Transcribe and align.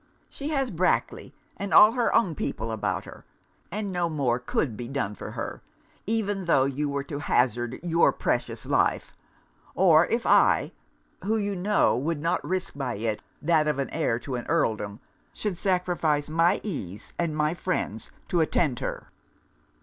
She 0.31 0.49
has 0.49 0.71
Brackley, 0.71 1.31
and 1.57 1.71
all 1.75 1.91
her 1.91 2.11
own 2.15 2.33
people 2.33 2.71
about 2.71 3.05
her; 3.05 3.23
and 3.71 3.91
no 3.91 4.09
more 4.09 4.39
could 4.39 4.75
be 4.75 4.87
done 4.87 5.13
for 5.13 5.29
her, 5.33 5.61
even 6.07 6.45
tho' 6.45 6.65
you 6.65 6.89
were 6.89 7.03
to 7.03 7.19
hazard 7.19 7.79
your 7.83 8.11
precious 8.11 8.65
life, 8.65 9.15
or 9.75 10.07
if 10.07 10.25
I, 10.25 10.71
(who 11.23 11.37
you 11.37 11.55
know 11.55 11.95
would 11.95 12.19
not 12.19 12.43
risk 12.43 12.73
by 12.75 12.95
it 12.95 13.21
that 13.43 13.67
of 13.67 13.77
an 13.77 13.91
heir 13.91 14.17
to 14.21 14.33
an 14.33 14.47
Earldom) 14.47 15.01
should 15.33 15.55
sacrifice 15.59 16.29
my 16.29 16.61
ease 16.63 17.13
and 17.19 17.37
my 17.37 17.53
friends 17.53 18.09
to 18.29 18.39
attend 18.41 18.79
her.' 18.79 19.11